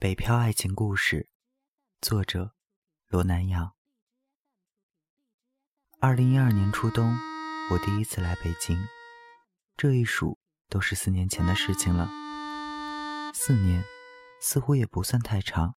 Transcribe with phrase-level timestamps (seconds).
[0.00, 1.28] 北漂爱情故事，
[2.00, 2.52] 作者
[3.08, 3.72] 罗南阳。
[5.98, 7.18] 二零一二年初冬，
[7.72, 8.78] 我第一次来北京，
[9.76, 10.38] 这一数
[10.68, 12.08] 都是四年前的事情了。
[13.34, 13.82] 四年
[14.40, 15.74] 似乎也不算太长，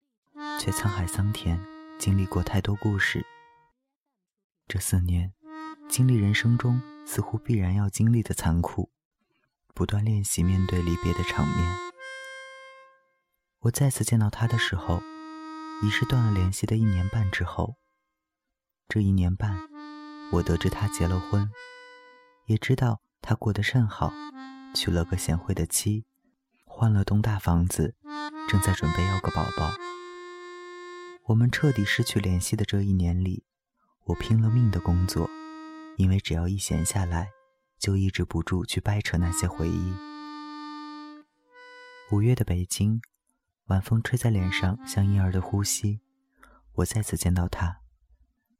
[0.60, 1.58] 却沧海桑田，
[1.98, 3.24] 经历过太多故事。
[4.68, 5.32] 这四年，
[5.88, 8.92] 经历人生中似乎必然要经历的残酷，
[9.72, 11.89] 不断练习面对离别的场面。
[13.62, 15.02] 我再次见到他的时候，
[15.82, 17.76] 已是断了联系的一年半之后。
[18.88, 19.54] 这一年半，
[20.32, 21.46] 我得知他结了婚，
[22.46, 24.14] 也知道他过得甚好，
[24.74, 26.06] 娶了个贤惠的妻，
[26.64, 27.94] 换了栋大房子，
[28.48, 29.70] 正在准备要个宝宝。
[31.26, 33.44] 我们彻底失去联系的这一年里，
[34.06, 35.28] 我拼了命的工作，
[35.98, 37.28] 因为只要一闲下来，
[37.78, 39.92] 就抑制不住去掰扯那些回忆。
[42.10, 43.02] 五月的北京。
[43.70, 46.00] 晚风吹在脸上，像婴儿的呼吸。
[46.74, 47.78] 我再次见到他，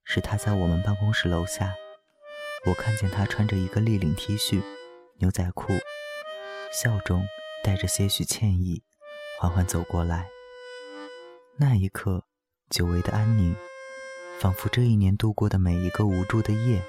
[0.05, 1.75] 是他在我们办公室楼下。
[2.64, 4.62] 我看见他穿着一个立领 T 恤、
[5.19, 5.72] 牛仔裤，
[6.72, 7.27] 笑中
[7.64, 8.84] 带着些许歉意，
[9.41, 10.28] 缓缓走过来。
[11.56, 12.25] 那一刻，
[12.69, 13.56] 久违的安宁，
[14.38, 16.81] 仿佛这一年度过的每一个无助的夜，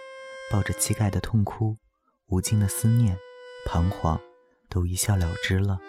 [0.52, 1.80] 抱着膝盖的痛哭，
[2.28, 3.18] 无尽的思念、
[3.66, 4.22] 彷徨，
[4.70, 5.80] 都一笑了之了。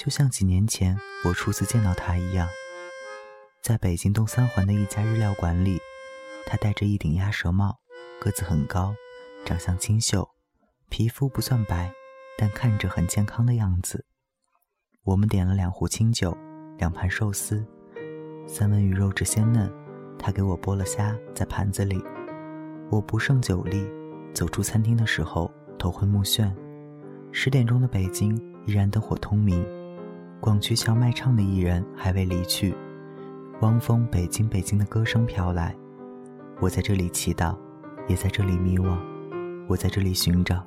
[0.00, 2.48] 就像几年前我初次见到他一样，
[3.60, 5.78] 在北京东三环的一家日料馆里，
[6.46, 7.78] 他戴着一顶鸭舌帽，
[8.18, 8.94] 个子很高，
[9.44, 10.26] 长相清秀，
[10.88, 11.92] 皮肤不算白，
[12.38, 14.06] 但看着很健康的样子。
[15.02, 16.34] 我们点了两壶清酒，
[16.78, 17.62] 两盘寿司，
[18.46, 19.70] 三文鱼肉质鲜嫩，
[20.18, 22.02] 他给我剥了虾在盘子里。
[22.90, 23.86] 我不胜酒力，
[24.32, 26.50] 走出餐厅的时候头昏目眩。
[27.32, 28.34] 十点钟的北京
[28.64, 29.62] 依然灯火通明。
[30.40, 32.74] 广渠桥卖唱的艺人还未离去，
[33.60, 35.76] 汪峰《北京北京》的歌声飘来。
[36.60, 37.54] 我在这里祈祷，
[38.08, 38.96] 也在这里迷惘；
[39.68, 40.64] 我在这里寻找，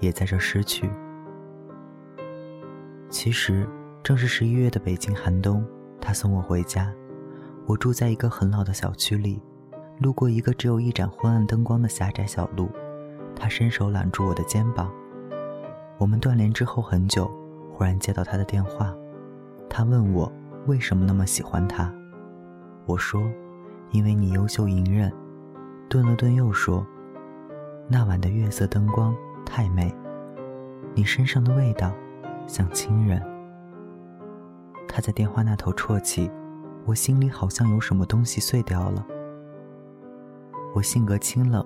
[0.00, 0.90] 也在这失去。
[3.08, 3.66] 其实，
[4.02, 5.64] 正是十一月的北京寒冬，
[5.98, 6.92] 他送我回家。
[7.64, 9.42] 我住在一个很老的小区里，
[9.98, 12.68] 路过一个只有一盏昏暗灯光的狭窄小路，
[13.34, 14.92] 他伸手揽住我的肩膀。
[15.96, 17.30] 我们断联之后很久。
[17.80, 18.94] 忽然接到他的电话，
[19.66, 20.30] 他问我
[20.66, 21.90] 为什么那么喜欢他。
[22.84, 23.22] 我说
[23.90, 25.10] ：“因为你优秀隐忍。”
[25.88, 26.86] 顿了顿，又说
[27.88, 29.90] ：“那晚的月色灯光太美，
[30.94, 31.90] 你身上的味道
[32.46, 33.18] 像亲人。”
[34.86, 36.30] 他在电话那头啜泣，
[36.84, 39.06] 我心里好像有什么东西碎掉了。
[40.74, 41.64] 我性格清冷，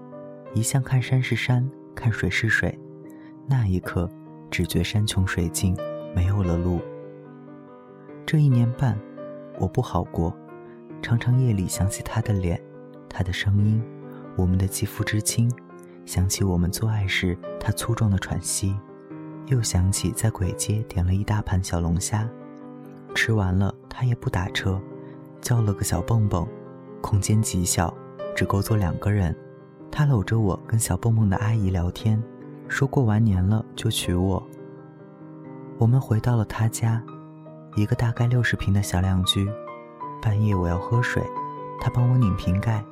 [0.54, 2.78] 一向看山是山，看水是水，
[3.48, 4.08] 那一刻
[4.48, 5.76] 只觉山穷水尽。
[6.14, 6.80] 没有了路。
[8.24, 8.98] 这一年半，
[9.58, 10.34] 我不好过，
[11.02, 12.60] 常常夜里想起他的脸，
[13.08, 13.82] 他的声音，
[14.36, 15.50] 我们的肌肤之亲，
[16.06, 18.74] 想起我们做爱时他粗壮的喘息，
[19.46, 22.28] 又想起在簋街点了一大盘小龙虾，
[23.14, 24.80] 吃完了他也不打车，
[25.40, 26.46] 叫了个小蹦蹦，
[27.02, 27.92] 空间极小，
[28.34, 29.36] 只够坐两个人，
[29.90, 32.22] 他搂着我跟小蹦蹦的阿姨聊天，
[32.68, 34.42] 说过完年了就娶我。
[35.76, 37.02] 我们回到了他家，
[37.74, 39.50] 一个大概六十平的小两居。
[40.22, 41.22] 半夜我要喝水，
[41.80, 42.82] 他帮我拧瓶盖。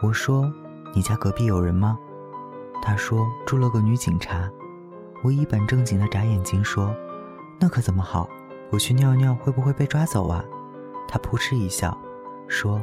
[0.00, 0.50] 我说
[0.94, 1.98] ：“你家隔壁有人吗？”
[2.82, 4.50] 他说：“住了个女警察。”
[5.22, 6.94] 我一本正经的眨眼睛说
[7.60, 8.26] ：“那可怎么好？
[8.70, 10.42] 我去尿尿会不会被抓走啊？”
[11.06, 11.96] 他扑哧一笑，
[12.48, 12.80] 说：“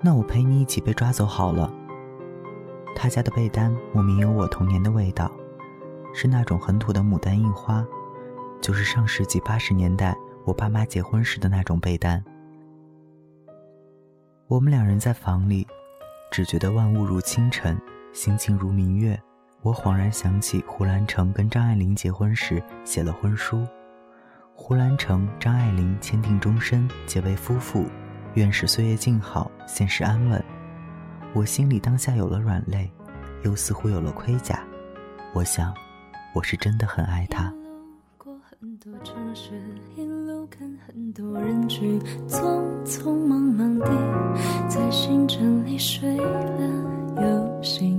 [0.00, 1.68] 那我陪你一起被抓走好了。”
[2.94, 5.30] 他家的被单莫名有我童年的味道，
[6.14, 7.84] 是那种很土的牡丹印花。
[8.60, 12.22] 就是上世纪八十年代我爸妈结婚时的那种被单。
[14.46, 15.66] 我们两人在房里，
[16.30, 17.80] 只觉得万物如清晨，
[18.12, 19.20] 心情如明月。
[19.62, 23.66] 我恍然想起胡兰成跟张爱玲结婚时写了婚书，
[24.54, 27.86] 胡兰成、张爱玲签订终身，结为夫妇，
[28.34, 30.42] 愿使岁月静好，现实安稳。
[31.34, 32.90] 我心里当下有了软肋，
[33.44, 34.64] 又似乎有了盔甲。
[35.34, 35.74] 我想，
[36.34, 37.54] 我是真的很爱他。
[38.60, 39.52] 很多城市，
[39.96, 41.98] 一路看很多人群，
[42.28, 43.86] 匆匆忙忙地
[44.68, 47.89] 在行程里睡了又醒，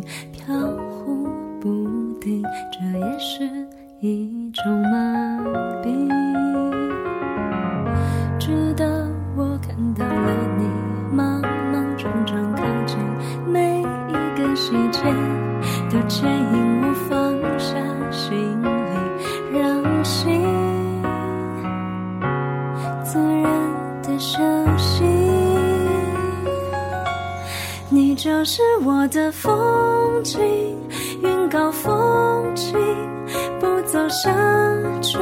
[34.84, 35.18] 下去，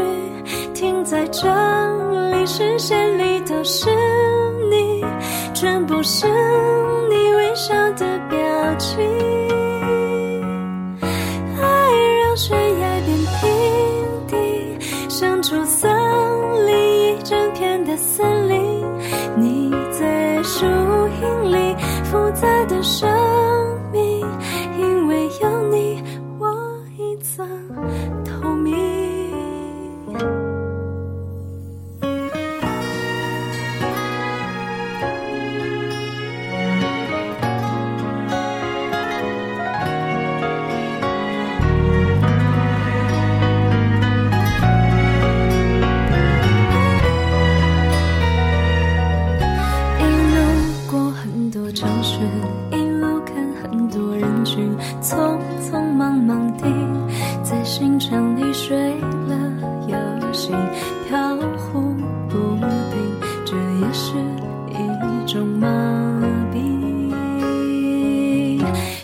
[0.73, 1.47] 停在这
[2.31, 3.89] 里，视线里都是
[4.69, 5.03] 你，
[5.53, 6.27] 全部是
[7.09, 8.37] 你微笑的表
[8.77, 9.38] 情。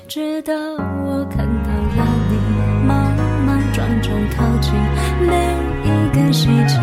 [0.08, 2.38] 直到我看到了你
[2.86, 3.16] 莽
[3.46, 4.72] 莽撞撞靠近
[5.22, 5.34] 每
[5.84, 6.80] 一个细节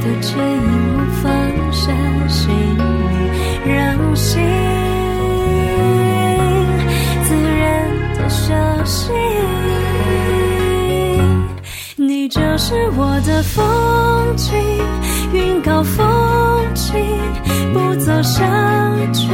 [0.00, 1.26] 都牵引我放
[1.72, 1.92] 下
[2.28, 4.40] 行李让心
[7.24, 8.54] 自然的休
[8.84, 9.12] 息
[11.96, 14.54] 你就是我的风景
[15.32, 16.94] 云高风清
[17.72, 18.44] 不走下
[19.12, 19.28] 去，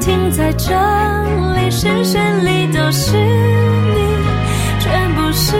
[0.00, 0.74] 停在这
[1.54, 3.98] 里，视线里都是你，
[4.80, 5.56] 全部是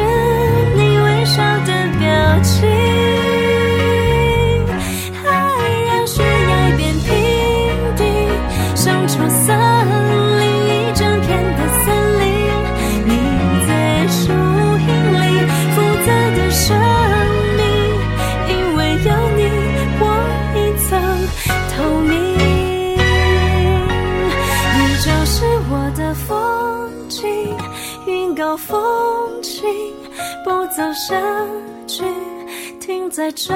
[33.36, 33.52] 这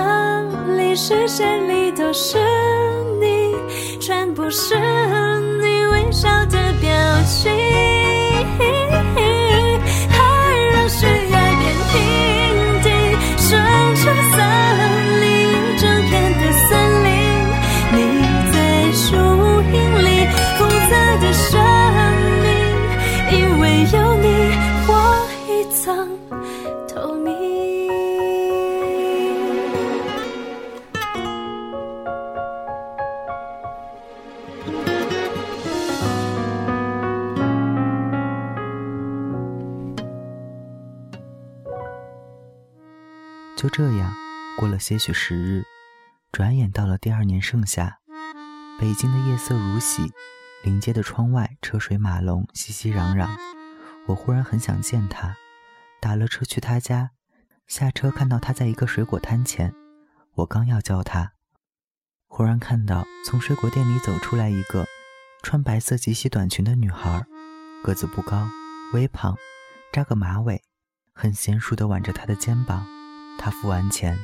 [0.77, 2.37] 里，视线里都是
[3.19, 3.55] 你，
[3.99, 6.70] 全部是你微笑的
[43.61, 44.11] 就这样
[44.57, 45.67] 过了些许时日，
[46.33, 47.99] 转眼到了第二年盛夏，
[48.79, 50.11] 北京的夜色如洗，
[50.65, 53.29] 临街的窗外车水马龙，熙熙攘攘。
[54.07, 55.37] 我忽然很想见他，
[56.01, 57.11] 打了车去他家，
[57.67, 59.75] 下车看到他在一个水果摊前，
[60.37, 61.33] 我刚要叫他，
[62.29, 64.87] 忽然看到从水果店里走出来一个
[65.43, 67.27] 穿白色及膝短裙的女孩，
[67.85, 68.49] 个子不高，
[68.95, 69.37] 微胖，
[69.93, 70.63] 扎个马尾，
[71.13, 72.87] 很娴熟地挽着他的肩膀。
[73.43, 74.19] 他付完钱，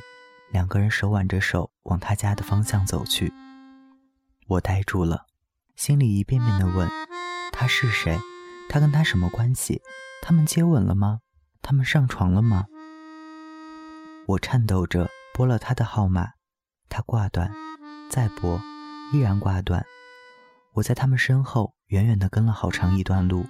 [0.51, 3.33] 两个人手挽着手往他家的方向走去。
[4.45, 5.25] 我呆住了，
[5.75, 6.87] 心里一遍遍地问：
[7.51, 8.19] 他是谁？
[8.69, 9.81] 他跟他什么关系？
[10.21, 11.21] 他们接吻了吗？
[11.63, 12.67] 他们上床了吗？
[14.27, 16.33] 我颤抖着拨了他的号码，
[16.87, 17.51] 他挂断，
[18.11, 18.61] 再拨，
[19.11, 19.83] 依然挂断。
[20.73, 23.47] 我在他们身后远远地跟了好长一段路，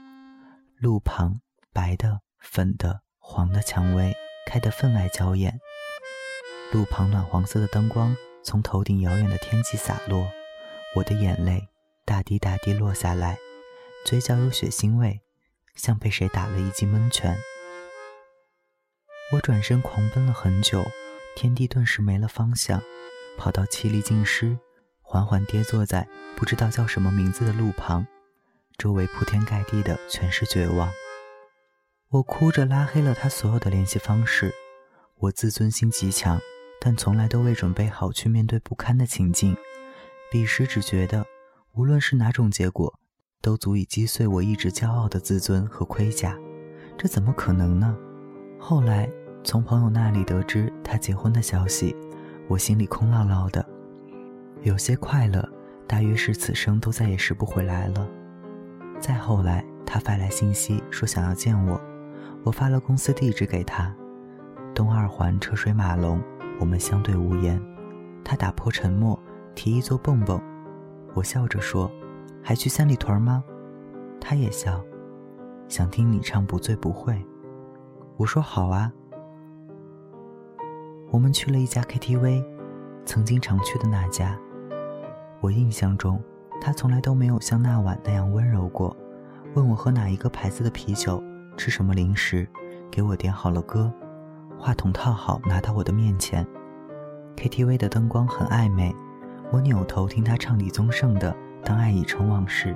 [0.77, 1.41] 路旁
[1.73, 4.15] 白的、粉的、黄的蔷薇。
[4.47, 5.59] 开得分外娇艳，
[6.71, 10.25] 路旁暖黄色的灯光从头顶遥远的天际洒落，
[10.95, 11.67] 我的眼泪
[12.05, 13.37] 大滴大滴落下来，
[14.05, 15.19] 嘴角有血腥味，
[15.75, 17.37] 像被谁打了一记闷拳。
[19.33, 20.85] 我转身狂奔了很久，
[21.35, 22.81] 天地顿时没了方向，
[23.37, 24.57] 跑到气力尽失，
[25.01, 28.07] 缓缓跌坐在不知道叫什么名字的路旁，
[28.77, 30.89] 周围铺天盖地的全是绝望。
[32.09, 34.53] 我哭着拉黑了他所有的联系方式。
[35.19, 36.39] 我自尊心极强，
[36.79, 39.53] 但从来都未准备好去面对不堪的情境。
[40.31, 41.25] 彼时只觉得，
[41.73, 42.97] 无论是哪种结果，
[43.41, 46.37] 都足以击碎我一直骄傲的自尊和盔甲。
[46.97, 47.97] 这怎么可能呢？
[48.57, 49.09] 后来
[49.43, 51.93] 从朋友那里得知他结婚的消息，
[52.47, 53.67] 我心里空落落的。
[54.61, 55.45] 有些快乐，
[55.85, 58.09] 大约是此生都再也拾不回来了。
[58.97, 61.79] 再后来，他发来信息说想要见我，
[62.43, 63.93] 我发了公司地址给他。
[64.73, 66.21] 东二环车水马龙，
[66.59, 67.61] 我们相对无言。
[68.23, 69.17] 他打破沉默，
[69.55, 70.41] 提议坐蹦蹦。
[71.13, 71.91] 我笑着说
[72.43, 73.43] ：“还去三里屯吗？”
[74.21, 74.83] 他也笑，
[75.67, 77.13] 想听你唱《不醉不会》。
[78.17, 78.91] 我说：“好啊。”
[81.09, 82.43] 我们去了一家 KTV，
[83.05, 84.37] 曾经常去的那家。
[85.39, 86.21] 我印象中，
[86.59, 88.95] 他从来都没有像那晚那样温柔过。
[89.53, 91.23] 问我喝哪一个牌子的啤酒，
[91.57, 92.47] 吃什么零食，
[92.89, 93.91] 给我点好了歌，
[94.59, 96.47] 话筒套好拿到我的面前。
[97.35, 98.95] KTV 的灯光很暧昧，
[99.51, 101.31] 我扭头听他唱李宗盛的
[101.65, 102.73] 《当爱已成往事》。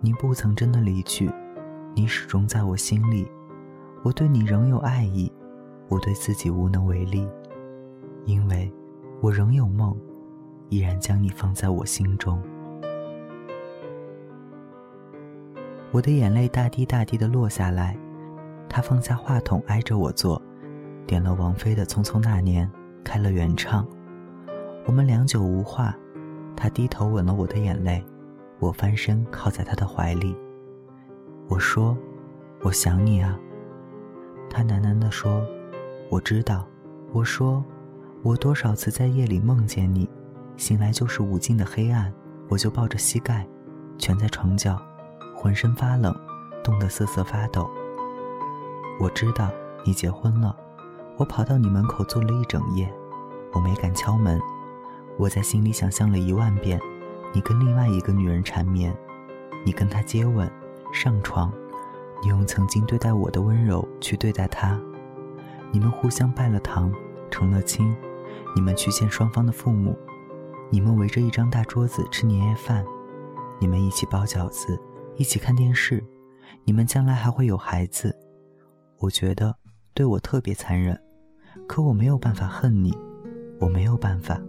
[0.00, 1.30] 你不曾真的离去，
[1.94, 3.26] 你始终在我心里，
[4.04, 5.32] 我对你仍有爱意。
[5.88, 7.28] 我对自己无能为力，
[8.24, 8.72] 因为
[9.20, 9.96] 我仍有梦，
[10.68, 12.42] 依然将你放在我心中。
[15.92, 17.96] 我的眼泪大滴大滴的落下来，
[18.68, 20.40] 他放下话筒，挨着我坐，
[21.06, 22.66] 点了王菲的《匆匆那年》，
[23.04, 23.86] 开了原唱。
[24.84, 25.96] 我们良久无话，
[26.56, 28.04] 他低头吻了我的眼泪，
[28.58, 30.36] 我翻身靠在他的怀里。
[31.48, 31.96] 我说
[32.62, 33.38] ：“我想你啊。”
[34.50, 35.44] 他喃喃地说。
[36.08, 36.64] 我知道，
[37.12, 37.64] 我说，
[38.22, 40.08] 我多少次在夜里梦见你，
[40.56, 42.14] 醒来就是无尽的黑暗，
[42.48, 43.44] 我就抱着膝盖，
[43.98, 44.80] 蜷在床角，
[45.36, 46.14] 浑身发冷，
[46.64, 47.70] 冻得瑟瑟发抖。
[48.98, 49.50] 我知道
[49.84, 50.56] 你结婚了，
[51.18, 52.90] 我跑到你门口坐了一整夜，
[53.52, 54.40] 我没敢敲门，
[55.18, 56.80] 我在心里想象了一万遍，
[57.34, 58.96] 你跟另外一个女人缠绵，
[59.64, 60.50] 你跟她接吻，
[60.90, 61.52] 上床，
[62.22, 64.80] 你用曾经对待我的温柔去对待她。
[65.70, 66.90] 你们互相拜了堂，
[67.30, 67.94] 成了亲。
[68.54, 69.94] 你们去见双方的父母，
[70.70, 72.82] 你们围着一张大桌子吃年夜饭，
[73.58, 74.80] 你们一起包饺子，
[75.16, 76.02] 一起看电视。
[76.64, 78.14] 你们将来还会有孩子。
[78.98, 79.54] 我觉得
[79.94, 80.98] 对我特别残忍，
[81.68, 82.96] 可我没有办法恨你，
[83.60, 84.40] 我没有办法。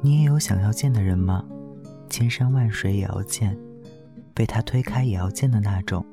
[0.00, 1.44] 你也有想要见的人吗？
[2.08, 3.56] 千山万水也要见，
[4.32, 6.04] 被他推开也要见的那种。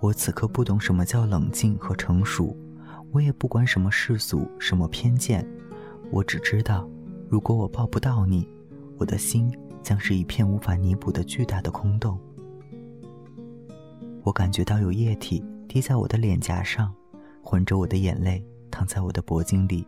[0.00, 2.56] 我此刻不懂什么叫冷静和成熟，
[3.12, 5.46] 我也不管什么世俗、什么偏见，
[6.10, 6.88] 我只知道，
[7.28, 8.48] 如果我抱不到你，
[8.98, 12.18] 我的心将是一片无法弥补的巨大的空洞。
[14.22, 16.94] 我感觉到有液体滴在我的脸颊上，
[17.42, 19.86] 混着我的眼泪淌在我的脖颈里。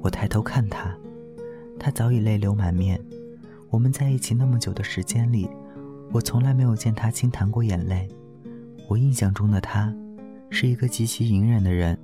[0.00, 0.96] 我抬头看他，
[1.78, 3.00] 他早已泪流满面。
[3.70, 5.48] 我们在一起那么久的时间里，
[6.12, 8.08] 我从来没有见他轻弹过眼泪。
[8.88, 9.94] 我印象中的他，
[10.50, 11.98] 是一个极其隐忍的人。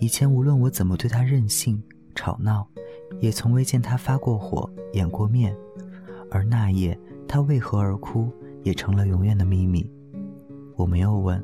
[0.00, 1.82] 以前无论我怎么对他任性
[2.14, 2.66] 吵闹，
[3.20, 5.56] 也从未见他发过火、演过面。
[6.32, 6.98] 而那夜
[7.28, 9.88] 他为何而哭，也成了永远的秘密。
[10.76, 11.42] 我没有问，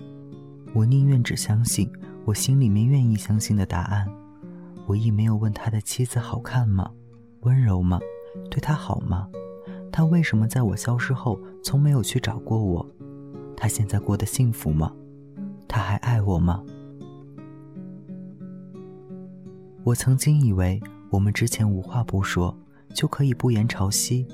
[0.75, 1.91] 我宁愿只相信
[2.25, 4.09] 我心里面愿意相信的答案。
[4.87, 6.91] 我亦没有问他的妻子好看吗？
[7.41, 8.01] 温柔吗？
[8.51, 9.29] 对他好吗？
[9.93, 12.87] 他为什么在我消失后从没有去找过我？
[13.55, 14.91] 他现在过得幸福吗？
[15.69, 16.65] 他还爱我吗？
[19.85, 20.81] 我曾经以为
[21.11, 22.57] 我们之前无话不说
[22.95, 24.27] 就可以不言朝夕，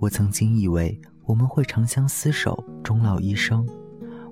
[0.00, 3.68] 我曾经以为我们会长相厮守终老一生，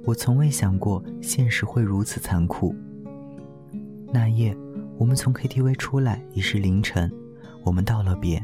[0.05, 2.75] 我从未想过现实会如此残酷。
[4.13, 4.57] 那夜，
[4.97, 7.13] 我们从 KTV 出来已是凌晨，
[7.65, 8.41] 我们道了别，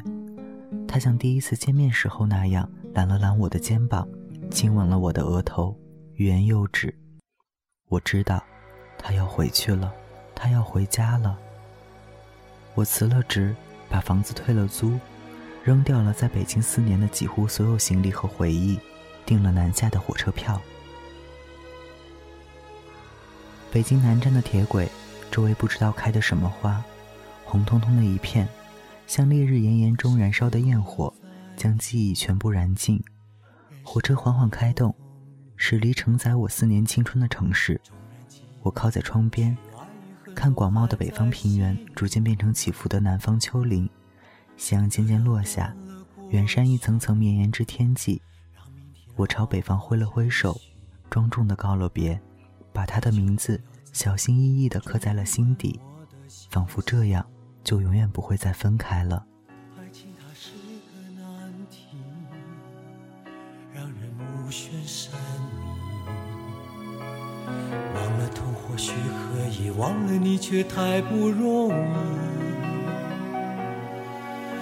[0.88, 4.06] 他像第一次见面时候那样揽了揽我的肩膀。
[4.50, 5.74] 亲吻了我的额头，
[6.16, 6.94] 欲言又止。
[7.88, 8.42] 我知道，
[8.98, 9.90] 他要回去了，
[10.34, 11.38] 他要回家了。
[12.74, 13.56] 我辞了职，
[13.88, 14.98] 把房子退了租，
[15.64, 18.78] 扔掉了在北京四年的几乎所有行李和回忆，
[19.24, 20.60] 订了南下的火车票。
[23.70, 24.88] 北京南站的铁轨，
[25.30, 26.82] 周围不知道开的什么花，
[27.44, 28.48] 红彤彤的一片，
[29.06, 31.12] 像烈日炎炎中燃烧的焰火，
[31.56, 33.02] 将记忆全部燃尽。
[33.82, 34.94] 火车缓缓开动，
[35.56, 37.80] 驶离承载我四年青春的城市。
[38.62, 39.56] 我靠在窗边，
[40.34, 43.88] 看广袤的北方平原逐渐变成起伏的南方丘陵。
[44.56, 45.74] 夕阳渐渐落下，
[46.30, 48.20] 远山一层层绵延至天际。
[49.16, 50.60] 我朝北方挥了挥手，
[51.10, 52.20] 庄重的告了别，
[52.72, 53.60] 把他的名字
[53.92, 55.80] 小心翼翼地刻在了心底，
[56.50, 57.26] 仿佛这样
[57.62, 59.26] 就永远不会再分开了。
[64.50, 65.62] 悬山迷，
[67.94, 72.41] 忘了痛或许可以，忘了你却太不容易。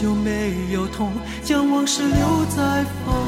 [0.00, 1.12] 就没有痛，
[1.42, 3.27] 将往事留在风